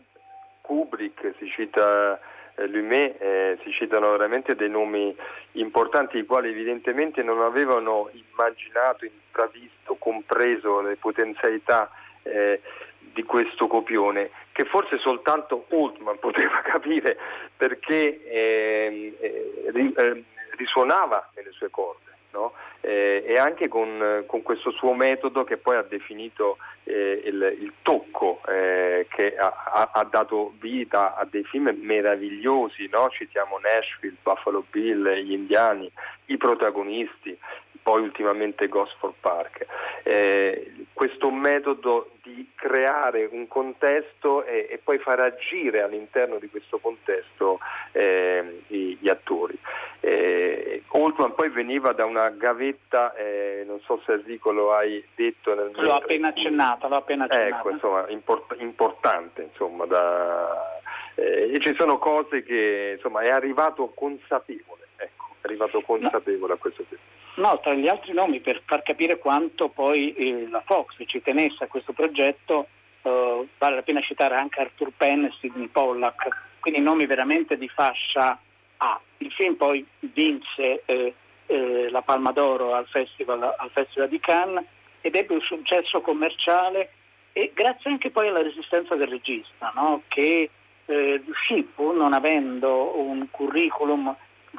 [0.60, 2.18] Kubrick, si cita
[2.56, 5.14] eh, Lumet, eh, si citano veramente dei nomi
[5.52, 11.90] importanti i quali evidentemente non avevano immaginato, intravisto, compreso le potenzialità
[12.22, 12.60] eh,
[12.98, 17.16] di questo copione che forse soltanto Altman poteva capire
[17.56, 20.24] perché eh, eh, ri- eh,
[20.56, 22.09] risuonava nelle sue corde.
[22.32, 22.52] No?
[22.80, 27.72] Eh, e anche con, con, questo suo metodo che poi ha definito eh, il, il,
[27.82, 33.08] tocco eh, che ha, ha, dato vita a dei film meravigliosi, no?
[33.10, 35.90] citiamo Nashville, Buffalo Bill, Gli Indiani,
[36.26, 37.36] i protagonisti,
[37.82, 39.66] poi ultimamente Gosford Park.
[40.04, 42.12] Eh, questo metodo
[42.60, 47.58] creare un contesto e, e, poi far agire all'interno di questo contesto
[47.92, 49.58] eh, gli, attori.
[50.00, 55.54] Eh, Oldman poi veniva da una gavetta, eh, non so se Enrico lo hai detto
[55.54, 57.56] nel L'ho appena accennata, l'ho appena accennata.
[57.56, 60.80] Ecco, insomma, import- importante, insomma, da,
[61.14, 66.54] eh, e ci sono cose che insomma è arrivato consapevole, ecco, è arrivato consapevole no.
[66.54, 67.09] a questo punto.
[67.36, 71.64] No, tra gli altri nomi per far capire quanto poi eh, la Fox ci tenesse
[71.64, 72.66] a questo progetto,
[73.02, 76.28] eh, vale la pena citare anche Arthur Penn e Sidney Pollack,
[76.60, 78.38] quindi nomi veramente di fascia
[78.78, 79.00] A.
[79.18, 81.14] Il film poi vinse eh,
[81.46, 84.64] eh la Palma d'Oro al Festival, al Festival di Cannes
[85.00, 86.92] ed ebbe un successo commerciale
[87.32, 90.02] e grazie anche poi alla resistenza del regista, no?
[90.08, 90.50] che
[90.86, 94.14] eh, riuscì, pur non avendo un curriculum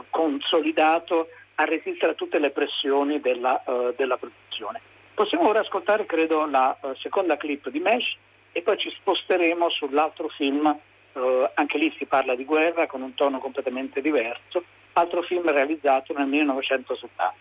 [0.09, 4.81] consolidato, a resistere a tutte le pressioni della, uh, della produzione.
[5.13, 8.15] Possiamo ora ascoltare, credo, la uh, seconda clip di Mesh
[8.51, 11.21] e poi ci sposteremo sull'altro film, uh,
[11.53, 16.27] anche lì si parla di guerra con un tono completamente diverso, altro film realizzato nel
[16.27, 17.33] 1970.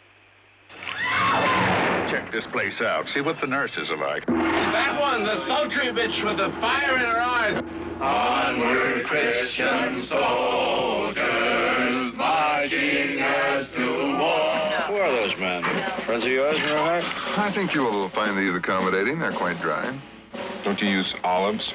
[2.07, 3.09] Check this place out.
[3.09, 4.27] See what the nurses are like.
[4.27, 7.63] That one, the sultry bitch with the fire in her eyes.
[8.01, 11.20] Onward, Christian soldiers,
[16.21, 17.39] Friends of yours, Rohak?
[17.39, 19.19] I think you will find these accommodating.
[19.19, 19.91] They're quite dry.
[20.65, 21.73] Don't you use olives?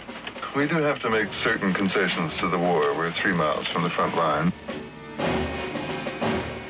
[0.56, 2.94] We do have to make certain concessions to the war.
[2.94, 4.54] We're three miles from the front line.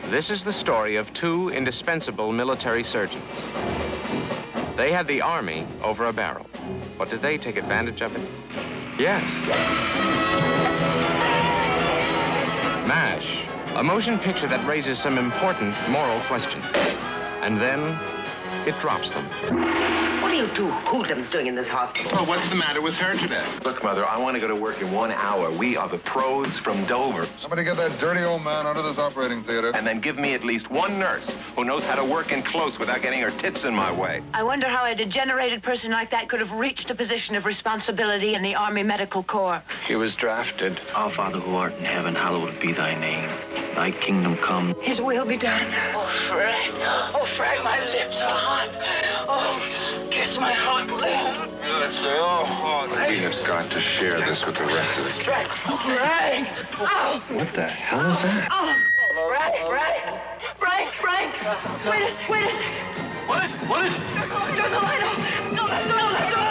[0.10, 3.26] This is the story of two indispensable military surgeons.
[4.78, 6.46] They had the army over a barrel.
[6.98, 8.22] But did they take advantage of it?
[8.98, 9.30] Yes.
[12.88, 13.44] MASH,
[13.76, 16.64] a motion picture that raises some important moral questions.
[17.46, 17.96] And then
[18.66, 19.30] it drops them.
[20.26, 22.12] What are you two hoodlums doing in this hospital?
[22.12, 23.46] Well, what's the matter with her today?
[23.64, 25.52] Look, Mother, I want to go to work in one hour.
[25.52, 27.28] We are the pros from Dover.
[27.38, 29.72] Somebody get that dirty old man out of this operating theater.
[29.76, 32.80] And then give me at least one nurse who knows how to work in close
[32.80, 34.24] without getting her tits in my way.
[34.34, 38.34] I wonder how a degenerated person like that could have reached a position of responsibility
[38.34, 39.62] in the Army Medical Corps.
[39.86, 40.82] He was drafted.
[40.96, 43.30] Our Father who art in heaven, hallowed be thy name.
[43.76, 44.74] Thy kingdom come.
[44.82, 45.68] His will be done.
[45.94, 46.74] Oh, Frank.
[47.14, 48.70] Oh, Frank, my lips are hot.
[49.28, 49.62] Oh,
[50.26, 52.02] kiss my hot lips.
[53.10, 55.50] We have got to share this with the rest of the Frank.
[55.50, 56.48] Frank.
[56.80, 57.24] Oh.
[57.30, 58.48] What the hell is that?
[58.52, 58.74] Oh,
[59.30, 60.02] Frank, Frank.
[60.58, 61.30] Frank, Frank.
[61.86, 62.66] Wait a sec, wait a sec.
[63.28, 63.58] What is it?
[63.70, 64.02] What is it?
[64.58, 65.18] Turn the light off.
[65.54, 65.98] No, no, no,
[66.34, 66.45] no,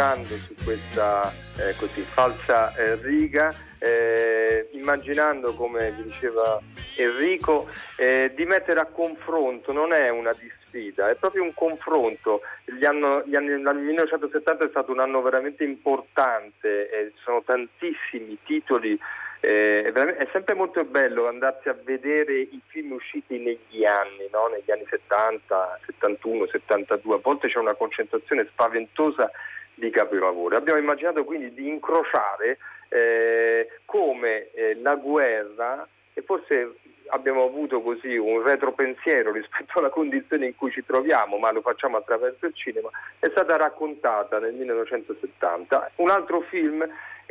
[0.00, 6.58] giocando su questa eh, così, falsa eh, riga, eh, immaginando, come diceva
[6.96, 12.40] Enrico, eh, di mettere a confronto, non è una disfida, è proprio un confronto.
[12.82, 18.98] Anno- anni, l'anno 1970 è stato un anno veramente importante, ci sono tantissimi titoli
[19.42, 24.48] eh, è sempre molto bello andarsi a vedere i film usciti negli anni, no?
[24.48, 29.30] negli anni 70, 71, 72, a volte c'è una concentrazione spaventosa
[29.74, 30.56] di capolavori.
[30.56, 32.58] Abbiamo immaginato quindi di incrociare
[32.88, 36.74] eh, come eh, la guerra e forse
[37.10, 41.96] abbiamo avuto così un retropensiero rispetto alla condizione in cui ci troviamo, ma lo facciamo
[41.96, 45.92] attraverso il cinema, è stata raccontata nel 1970.
[45.96, 46.86] Un altro film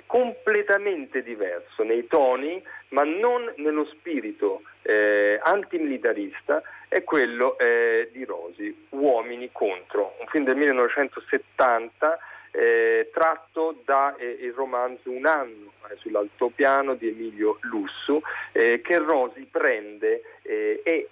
[0.05, 8.87] completamente diverso nei toni, ma non nello spirito eh, antimilitarista, è quello eh, di Rosi,
[8.89, 12.17] Uomini contro, un film del 1970
[12.59, 14.15] eh, tratto dal
[14.53, 21.07] romanzo Un anno eh, sull'altopiano di Emilio Lussu, eh, che Rosi prende eh, e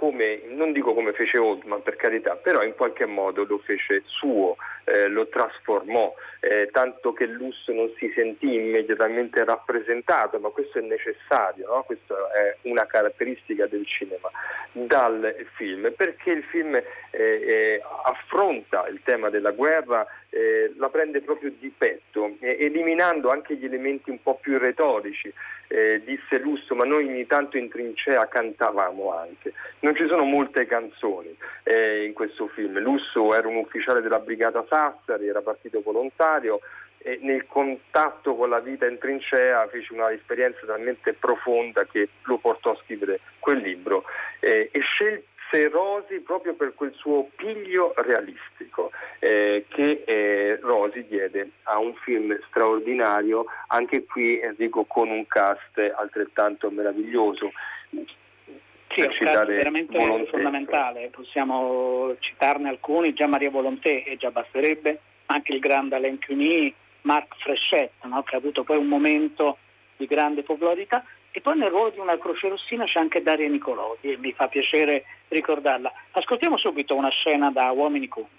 [0.00, 4.56] come, non dico come fece Oldman per carità, però in qualche modo lo fece suo,
[4.84, 10.80] eh, lo trasformò, eh, tanto che Lusso non si sentì immediatamente rappresentato, ma questo è
[10.80, 11.82] necessario, no?
[11.82, 14.30] questa è una caratteristica del cinema
[14.72, 21.20] dal film, perché il film eh, eh, affronta il tema della guerra, eh, la prende
[21.20, 25.32] proprio di petto, eh, eliminando anche gli elementi un po' più retorici.
[25.66, 29.52] Eh, disse Lusso, ma noi ogni tanto in trincea cantavamo anche.
[29.80, 32.78] Non ci sono molte canzoni eh, in questo film.
[32.80, 36.60] Lusso era un ufficiale della brigata Sassari, era partito volontario
[37.02, 42.36] e nel contatto con la vita in trincea fece una esperienza talmente profonda che lo
[42.36, 44.04] portò a scrivere quel libro
[44.40, 45.24] eh, e scelse
[45.68, 52.38] Rosi proprio per quel suo piglio realistico eh, che eh, Rosi diede a un film
[52.48, 57.52] straordinario, anche qui Enrico con un cast altrettanto meraviglioso.
[57.90, 60.30] Sì, è un caso veramente Volonté.
[60.30, 66.74] fondamentale, possiamo citarne alcuni, già Maria Volonté e già basterebbe, anche il grande Alain Cuny,
[67.02, 68.22] Marc Freschet, no?
[68.22, 69.58] che ha avuto poi un momento
[69.96, 74.12] di grande popolarità, e poi nel ruolo di una croce rossina c'è anche Daria Nicolodi
[74.12, 75.92] e mi fa piacere ricordarla.
[76.12, 78.38] Ascoltiamo subito una scena da Uomini Contro.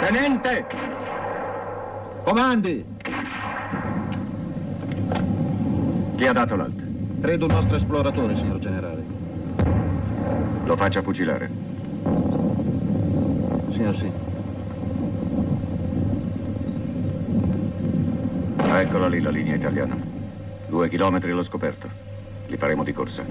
[0.00, 0.66] Tenente!
[2.24, 2.84] Comandi!
[6.16, 6.82] Chi ha dato l'alto?
[7.20, 9.04] Credo un nostro esploratore, signor generale.
[10.64, 11.48] Lo faccia fucilare.
[13.70, 14.31] Signor sì.
[18.74, 19.96] Eccola lì la linea italiana.
[20.66, 21.88] Due chilometri allo scoperto.
[22.46, 23.22] Li faremo di corsa.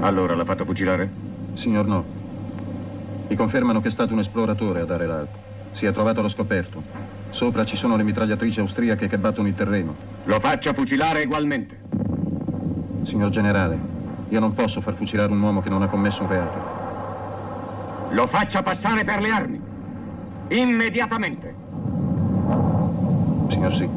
[0.00, 1.10] Allora, l'ha fatto fucilare?
[1.54, 2.04] Signor no.
[3.26, 5.38] Mi confermano che è stato un esploratore a dare l'alto.
[5.72, 6.82] Si è trovato allo scoperto.
[7.30, 9.96] Sopra ci sono le mitragliatrici austriache che battono il terreno.
[10.24, 11.80] Lo faccia fucilare ugualmente.
[13.04, 13.78] Signor generale,
[14.28, 16.74] io non posso far fucilare un uomo che non ha commesso un reato.
[18.10, 19.55] Lo faccia passare per le armi.
[20.48, 21.54] Immediatamente.
[23.48, 23.88] Signor sì.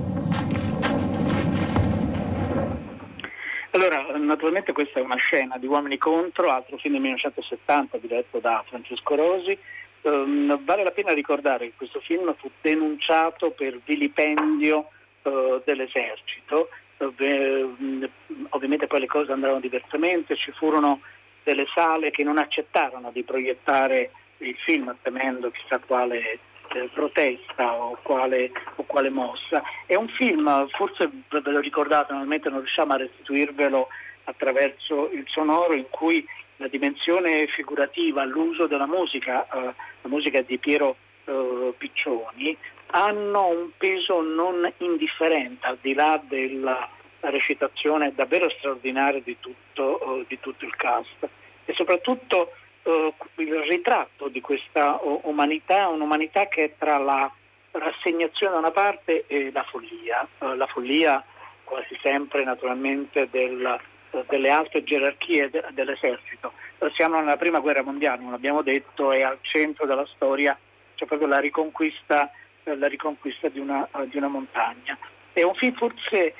[3.72, 8.64] Allora, naturalmente questa è una scena di Uomini contro, altro film del 1970 diretto da
[8.68, 9.58] Francesco Rosi.
[10.02, 14.90] Ehm, vale la pena ricordare che questo film fu denunciato per vilipendio
[15.22, 16.70] eh, dell'esercito.
[16.98, 18.10] Beh,
[18.50, 21.02] ovviamente poi le cose andarono diversamente, ci furono
[21.44, 26.40] delle sale che non accettarono di proiettare il film temendo chissà quale
[26.74, 29.62] eh, protesta o quale, o quale mossa.
[29.86, 33.88] È un film, forse ve lo ricordate, normalmente non riusciamo a restituirvelo
[34.26, 36.26] attraverso il sonoro in cui
[36.58, 42.56] la dimensione figurativa, l'uso della musica, eh, la musica di Piero eh, Piccioni,
[42.92, 46.90] hanno un peso non indifferente al di là della
[47.22, 51.28] recitazione davvero straordinaria di tutto, eh, di tutto il cast
[51.66, 52.54] e soprattutto
[52.84, 57.32] eh, il ritratto di questa o- umanità, un'umanità che è tra la
[57.72, 61.24] rassegnazione da una parte e la follia, Eh, la follia
[61.64, 63.80] quasi sempre naturalmente del-
[64.12, 66.54] eh, delle alte gerarchie de- dell'esercito.
[66.80, 70.58] Eh, Siamo nella prima guerra mondiale, non l'abbiamo detto, e al centro della storia
[70.96, 72.32] c'è proprio la riconquista,
[72.64, 74.98] eh, la riconquista di, una, di una montagna.
[75.32, 76.34] È un film forse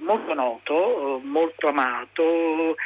[0.00, 2.76] molto noto, molto amato.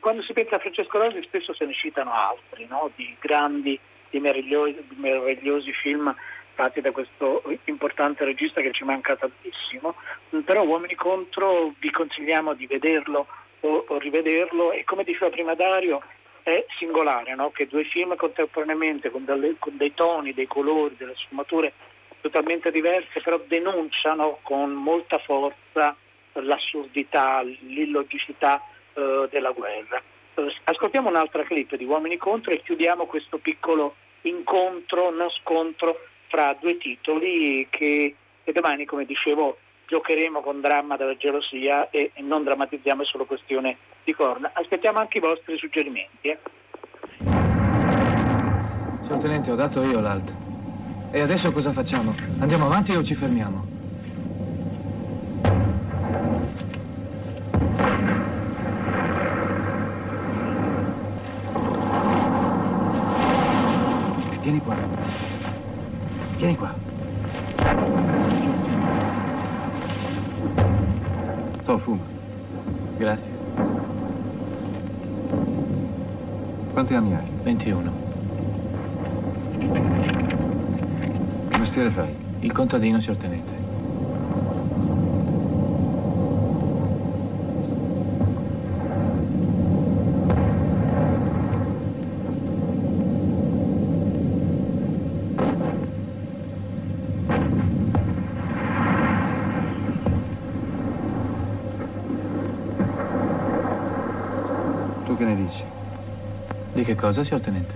[0.00, 2.90] Quando si pensa a Francesco Rosi spesso se ne citano altri, no?
[2.94, 3.78] di grandi,
[4.10, 6.14] di meravigliosi, meravigliosi film
[6.54, 9.94] fatti da questo importante regista che ci manca tantissimo,
[10.44, 13.26] però Uomini contro vi consigliamo di vederlo
[13.60, 16.02] o, o rivederlo e come diceva prima Dario
[16.42, 17.50] è singolare no?
[17.50, 21.72] che due film contemporaneamente con, dalle, con dei toni, dei colori, delle sfumature
[22.20, 25.96] totalmente diverse però denunciano con molta forza
[26.32, 28.62] l'assurdità, l'illogicità
[28.94, 30.02] eh, della guerra.
[30.34, 36.56] Eh, ascoltiamo un'altra clip di Uomini contro e chiudiamo questo piccolo incontro, non scontro fra
[36.60, 38.14] due titoli che,
[38.52, 44.12] domani, come dicevo, giocheremo con dramma della gelosia e, non drammatizziamo è solo questione di
[44.12, 44.50] corna.
[44.54, 46.28] Aspettiamo anche i vostri suggerimenti.
[46.28, 46.38] Eh.
[49.02, 50.32] Signor Tenente, ho dato io l'alt.
[51.12, 52.14] E adesso cosa facciamo?
[52.40, 53.73] Andiamo avanti o ci fermiamo?
[64.54, 64.76] Vieni qua.
[66.36, 66.74] Vieni qua.
[71.64, 72.02] To, fuma.
[72.96, 73.30] Grazie.
[76.72, 77.26] Quanti anni hai?
[77.42, 77.92] 21.
[81.48, 82.14] Che mestiere fai?
[82.40, 83.62] Il contadino, signor Tenente.
[105.14, 105.62] Tu che ne dici?
[106.84, 107.74] Che cosa, signor Tenente?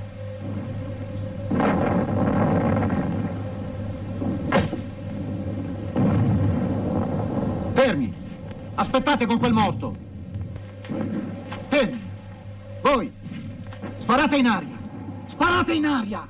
[7.73, 8.13] Fermi!
[8.75, 9.97] Aspettate con quel morto!
[11.69, 12.01] Fermi!
[12.83, 13.11] Voi!
[14.01, 14.77] Sparate in aria!
[15.25, 16.29] Sparate in aria!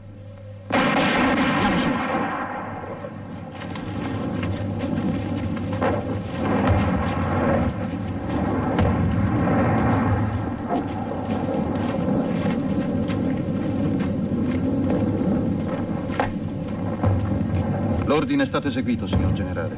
[18.38, 19.76] L'ordine è stato eseguito, signor generale.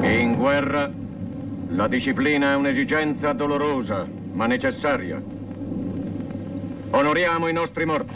[0.00, 0.90] In guerra
[1.68, 5.22] la disciplina è un'esigenza dolorosa, ma necessaria.
[6.90, 8.13] Onoriamo i nostri morti.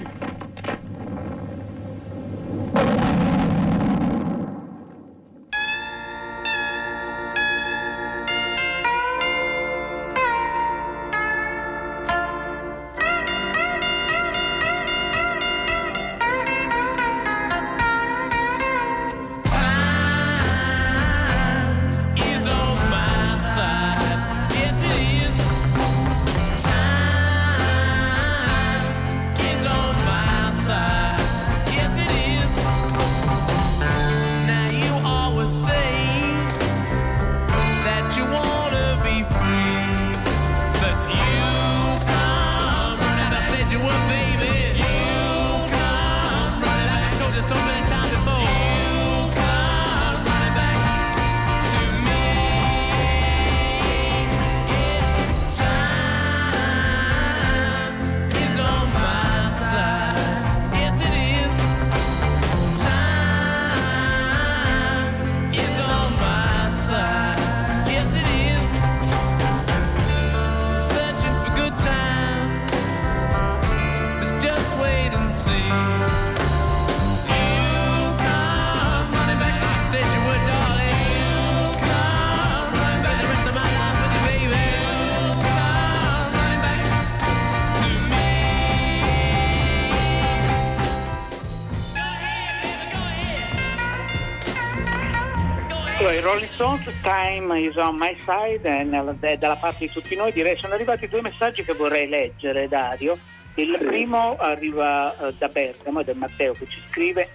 [97.08, 100.30] Time is on my side, è, nella- è dalla parte di tutti noi.
[100.30, 103.16] Direi sono arrivati due messaggi che vorrei leggere, Dario.
[103.54, 107.26] Il primo arriva eh, da Bergamo è Matteo che ci scrive: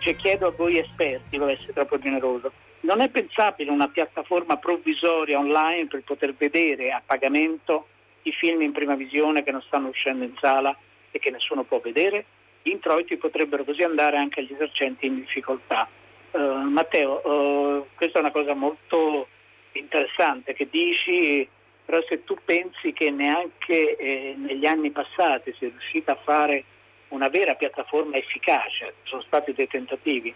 [0.00, 2.52] Ci chiedo a voi esperti, devo essere troppo generoso.
[2.80, 7.86] Non è pensabile una piattaforma provvisoria online per poter vedere a pagamento
[8.24, 10.76] i film in prima visione che non stanno uscendo in sala
[11.10, 12.26] e che nessuno può vedere?
[12.62, 15.88] Gli introiti potrebbero così andare anche agli esercenti in difficoltà.
[16.34, 19.28] Eh, Matteo, eh, questa è una cosa molto
[19.72, 21.46] interessante che dici,
[21.84, 26.64] però se tu pensi che neanche eh, negli anni passati si è riuscita a fare
[27.08, 30.34] una vera piattaforma efficace, sono stati dei tentativi,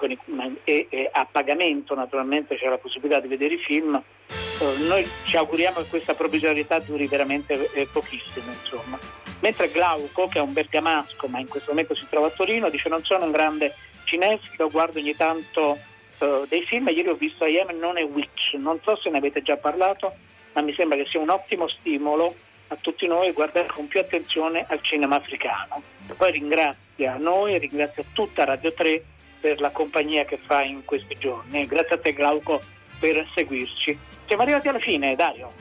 [0.00, 0.18] i-
[0.64, 5.36] e, e a pagamento naturalmente c'è la possibilità di vedere i film, eh, noi ci
[5.36, 8.98] auguriamo che questa provvisorietà duri veramente eh, pochissimo, insomma.
[9.40, 12.88] Mentre Glauco, che è un bergamasco ma in questo momento si trova a Torino, dice
[12.88, 13.74] non sono un grande
[14.04, 15.78] cinefilo, guardo ogni tanto
[16.18, 19.18] eh, dei film, ieri ho visto I Am Non a Witch, non so se ne
[19.18, 20.14] avete già parlato,
[20.52, 22.34] ma mi sembra che sia un ottimo stimolo
[22.68, 25.82] a tutti noi guardare con più attenzione al cinema africano.
[26.16, 29.04] Poi ringrazia noi e ringrazia tutta Radio 3
[29.40, 31.66] per la compagnia che fa in questi giorni.
[31.66, 32.62] Grazie a te Glauco
[32.98, 33.98] per seguirci.
[34.26, 35.52] Siamo arrivati alla fine, Dario.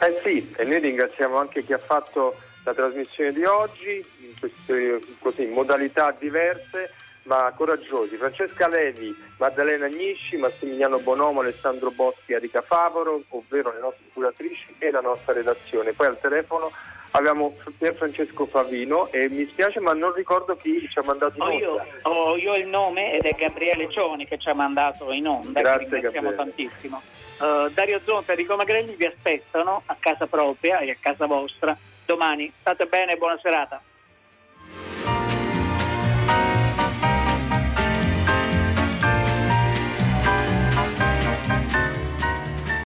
[0.00, 5.00] Eh sì, e noi ringraziamo anche chi ha fatto la trasmissione di oggi in queste
[5.18, 6.90] così, modalità diverse
[7.24, 8.16] ma coraggiosi.
[8.16, 14.90] Francesca Levi, Maddalena Agnisci, Massimiliano Bonomo, Alessandro Boschi, Erika Favoro, ovvero le nostre curatrici e
[14.90, 15.92] la nostra redazione.
[15.92, 16.70] Poi al telefono
[17.12, 21.42] abbiamo Pier Francesco Favino e mi spiace ma non ricordo chi ci ha mandato in
[21.42, 21.56] Ho onda.
[21.58, 25.60] io, ho io il nome ed è Gabriele Cioni che ci ha mandato in onda,
[25.60, 26.54] Grazie, che ringraziamo Gabriele.
[26.54, 27.02] tantissimo.
[27.42, 31.76] Eh, Dario Zonta e Enrico Magrelli vi aspettano a casa propria e a casa vostra
[32.06, 32.52] domani.
[32.60, 33.82] State bene, buona serata.